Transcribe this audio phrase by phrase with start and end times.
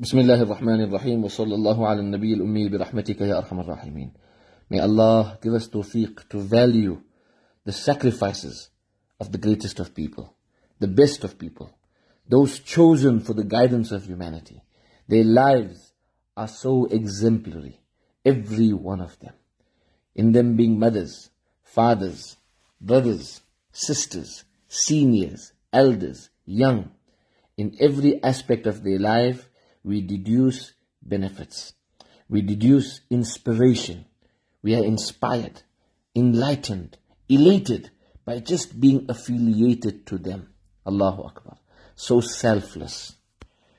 [0.00, 4.11] بسم الله الرحمن الرحيم وصلى الله على النبي الأمي برحمتك يا أرحم الراحمين
[4.69, 7.01] May Allah give us tawfiq to value
[7.65, 8.69] the sacrifices
[9.19, 10.33] of the greatest of people,
[10.79, 11.77] the best of people,
[12.25, 14.63] those chosen for the guidance of humanity.
[15.09, 15.91] Their lives
[16.37, 17.81] are so exemplary,
[18.23, 19.33] every one of them.
[20.15, 21.31] In them being mothers,
[21.63, 22.37] fathers,
[22.79, 23.41] brothers,
[23.73, 26.91] sisters, seniors, elders, young.
[27.57, 29.49] In every aspect of their life,
[29.83, 31.73] we deduce benefits.
[32.29, 34.05] We deduce inspiration.
[34.61, 35.63] We are inspired,
[36.15, 37.91] enlightened, elated
[38.25, 40.49] by just being affiliated to them.
[40.85, 41.57] Allahu Akbar.
[41.95, 43.15] So selfless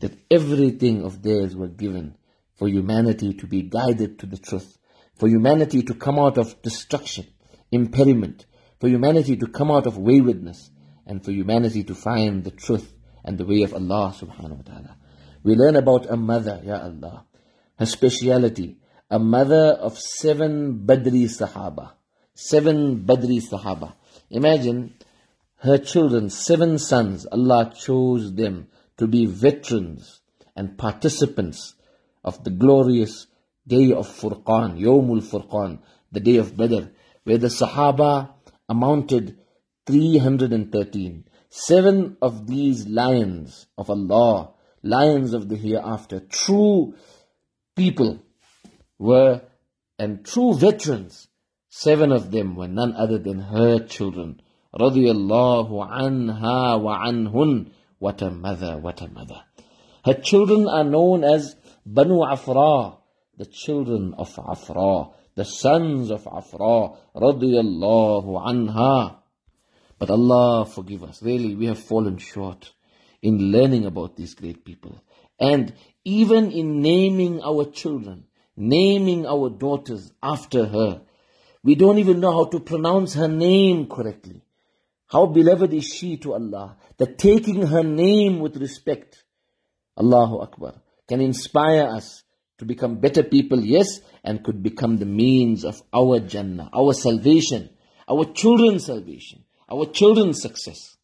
[0.00, 2.16] that everything of theirs were given
[2.54, 4.78] for humanity to be guided to the truth,
[5.16, 7.26] for humanity to come out of destruction,
[7.72, 8.46] impediment,
[8.80, 10.70] for humanity to come out of waywardness,
[11.06, 14.96] and for humanity to find the truth and the way of Allah subhanahu wa ta'ala.
[15.44, 17.26] We learn about a mother, Ya Allah,
[17.78, 18.78] her speciality,
[19.10, 21.92] a mother of seven Badri Sahaba.
[22.34, 23.92] Seven Badri Sahaba.
[24.30, 24.94] Imagine
[25.58, 30.20] her children, seven sons, Allah chose them to be veterans
[30.56, 31.74] and participants
[32.24, 33.26] of the glorious
[33.66, 36.88] day of Furqan, Yawmul Furqan, the day of Badr,
[37.24, 38.30] where the Sahaba
[38.68, 39.36] amounted
[39.86, 41.24] 313.
[41.50, 44.53] Seven of these lions of Allah,
[44.84, 46.94] lions of the hereafter, true
[47.74, 48.20] people
[48.98, 49.42] were
[49.98, 51.28] and true veterans.
[51.70, 54.40] Seven of them were none other than her children.
[54.78, 57.70] Radiallahu anha wa anhun.
[57.98, 59.42] What a mother, what a mother.
[60.04, 62.98] Her children are known as Banu Afra,
[63.38, 69.16] the children of Afra, the sons of Afra, radiallahu anha.
[69.98, 71.22] But Allah forgive us.
[71.22, 72.72] Really, we have fallen short
[73.24, 75.00] in learning about these great people.
[75.40, 75.72] And
[76.04, 81.02] even in naming our children, naming our daughters after her.
[81.62, 84.42] We don't even know how to pronounce her name correctly.
[85.06, 89.24] How beloved is she to Allah that taking her name with respect,
[89.98, 90.74] Allahu Akbar,
[91.08, 92.22] can inspire us
[92.58, 97.70] to become better people, yes, and could become the means of our Jannah, our salvation,
[98.06, 100.96] our children's salvation, our children's success.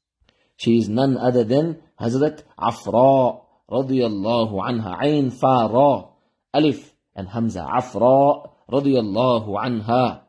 [0.60, 3.40] She is none other than Hazrat Afra
[3.70, 6.10] radiyallahu anha, Ain Fa Ra,
[6.52, 10.20] Alif and Hamza, Afra radiyallahu anha.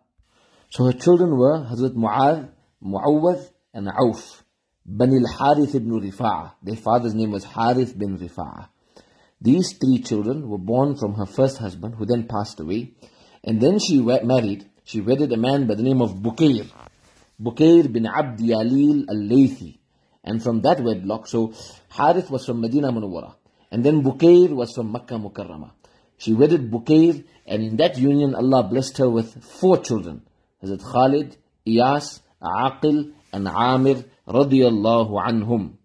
[0.70, 2.50] So her children were Hazrat Mu'adh,
[2.82, 4.46] Mu'awwadh and Auf.
[4.86, 6.54] Bani al-Harith ibn Rifa'ah.
[6.64, 8.70] Their father's name was Harith bin Rifa'ah.
[9.42, 12.94] These three children were born from her first husband, who then passed away.
[13.44, 16.72] And then she married, she wedded a man by the name of Bukair.
[17.38, 19.80] Bukair bin Abd Yalil al-Laythi.
[20.24, 21.54] And from that wedlock, so
[21.90, 23.36] Harith was from Medina Munawwara.
[23.72, 25.72] And then Bukair was from Makkah Mukarramah.
[26.18, 30.22] She wedded Bukair, and in that union, Allah blessed her with four children.
[30.64, 35.78] Hazrat Khalid, Iyas, Aqil, and Amir, radiyallahu anhum.